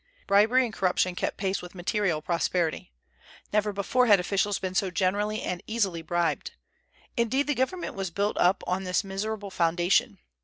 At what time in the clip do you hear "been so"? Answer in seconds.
4.57-4.89